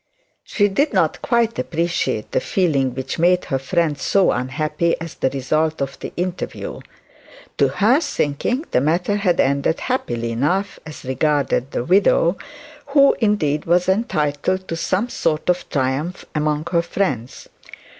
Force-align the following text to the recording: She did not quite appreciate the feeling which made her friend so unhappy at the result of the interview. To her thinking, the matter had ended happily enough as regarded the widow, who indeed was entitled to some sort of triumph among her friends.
She 0.43 0.67
did 0.67 0.93
not 0.93 1.21
quite 1.21 1.59
appreciate 1.59 2.31
the 2.31 2.39
feeling 2.39 2.95
which 2.95 3.19
made 3.19 3.45
her 3.45 3.59
friend 3.59 3.99
so 3.99 4.31
unhappy 4.31 4.99
at 4.99 5.17
the 5.21 5.29
result 5.29 5.79
of 5.79 5.99
the 5.99 6.11
interview. 6.17 6.79
To 7.59 7.67
her 7.67 8.01
thinking, 8.01 8.65
the 8.71 8.81
matter 8.81 9.17
had 9.17 9.39
ended 9.39 9.79
happily 9.81 10.31
enough 10.31 10.79
as 10.87 11.05
regarded 11.05 11.69
the 11.69 11.83
widow, 11.85 12.35
who 12.87 13.15
indeed 13.19 13.65
was 13.65 13.87
entitled 13.87 14.67
to 14.69 14.75
some 14.75 15.07
sort 15.07 15.51
of 15.51 15.69
triumph 15.69 16.25
among 16.33 16.67
her 16.71 16.81
friends. 16.81 17.47